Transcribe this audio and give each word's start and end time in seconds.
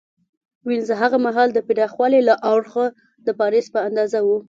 وینز 0.67 0.89
هغه 1.01 1.17
مهال 1.25 1.49
د 1.53 1.59
پراخوالي 1.67 2.21
له 2.29 2.35
اړخه 2.51 2.85
د 3.27 3.27
پاریس 3.39 3.65
په 3.73 3.79
اندازه 3.87 4.19
و 4.23 4.29